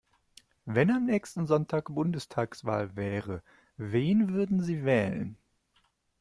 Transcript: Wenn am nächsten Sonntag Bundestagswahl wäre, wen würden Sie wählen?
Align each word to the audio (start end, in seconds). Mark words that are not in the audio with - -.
Wenn 0.65 0.89
am 0.89 1.05
nächsten 1.05 1.45
Sonntag 1.45 1.93
Bundestagswahl 1.93 2.95
wäre, 2.95 3.43
wen 3.77 4.33
würden 4.33 4.59
Sie 4.59 4.83
wählen? 4.83 5.37